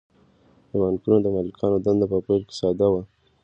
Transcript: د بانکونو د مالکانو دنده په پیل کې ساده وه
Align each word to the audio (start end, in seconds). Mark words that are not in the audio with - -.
د 0.69 0.71
بانکونو 0.81 1.17
د 1.23 1.27
مالکانو 1.35 1.77
دنده 1.85 2.05
په 2.11 2.17
پیل 2.25 2.41
کې 2.47 2.55
ساده 2.59 2.87
وه 2.93 3.01